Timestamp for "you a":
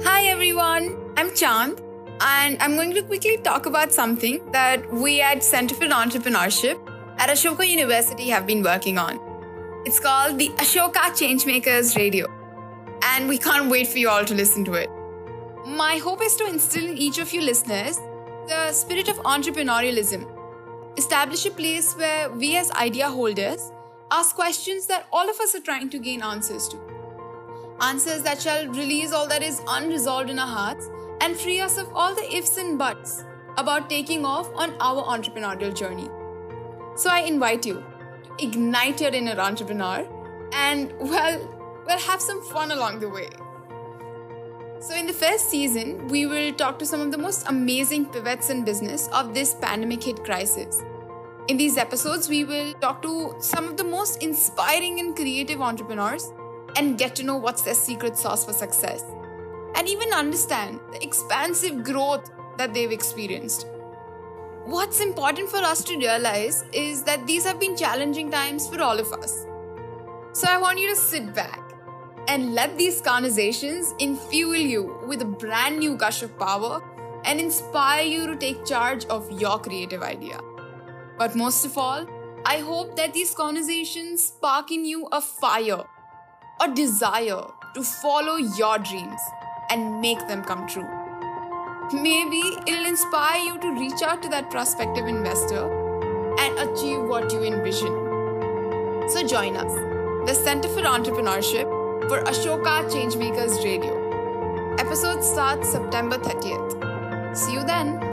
84.84-85.20